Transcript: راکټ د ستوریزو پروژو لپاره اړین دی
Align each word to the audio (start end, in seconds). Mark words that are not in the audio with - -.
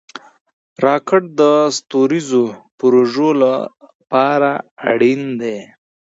راکټ 0.85 1.23
د 1.39 1.41
ستوریزو 1.77 2.43
پروژو 2.77 3.29
لپاره 3.43 4.51
اړین 4.89 5.21
دی 5.41 5.57